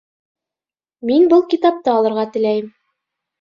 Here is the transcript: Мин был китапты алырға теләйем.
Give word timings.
Мин 1.09 1.27
был 1.33 1.43
китапты 1.51 1.93
алырға 1.97 2.25
теләйем. 2.39 2.73